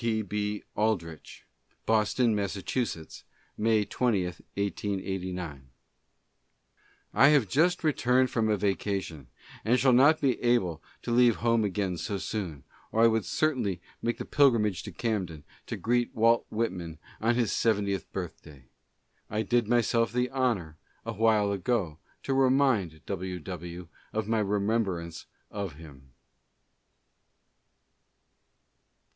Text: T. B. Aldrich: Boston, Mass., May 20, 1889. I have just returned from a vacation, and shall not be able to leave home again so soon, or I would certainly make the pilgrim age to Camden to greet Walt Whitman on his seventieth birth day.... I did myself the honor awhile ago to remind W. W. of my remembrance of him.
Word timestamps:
T. 0.01 0.23
B. 0.23 0.63
Aldrich: 0.75 1.45
Boston, 1.85 2.33
Mass., 2.35 2.57
May 3.55 3.85
20, 3.85 4.23
1889. 4.25 5.69
I 7.13 7.27
have 7.27 7.47
just 7.47 7.83
returned 7.83 8.31
from 8.31 8.49
a 8.49 8.57
vacation, 8.57 9.27
and 9.63 9.79
shall 9.79 9.93
not 9.93 10.19
be 10.19 10.41
able 10.41 10.81
to 11.03 11.11
leave 11.11 11.35
home 11.35 11.63
again 11.63 11.97
so 11.97 12.17
soon, 12.17 12.63
or 12.91 13.03
I 13.03 13.07
would 13.07 13.25
certainly 13.25 13.79
make 14.01 14.17
the 14.17 14.25
pilgrim 14.25 14.65
age 14.65 14.81
to 14.85 14.91
Camden 14.91 15.43
to 15.67 15.77
greet 15.77 16.15
Walt 16.15 16.47
Whitman 16.49 16.97
on 17.19 17.35
his 17.35 17.51
seventieth 17.51 18.11
birth 18.11 18.41
day.... 18.41 18.69
I 19.29 19.43
did 19.43 19.67
myself 19.67 20.11
the 20.11 20.31
honor 20.31 20.79
awhile 21.05 21.51
ago 21.51 21.99
to 22.23 22.33
remind 22.33 23.05
W. 23.05 23.39
W. 23.39 23.87
of 24.13 24.27
my 24.27 24.39
remembrance 24.39 25.27
of 25.51 25.73
him. 25.73 26.13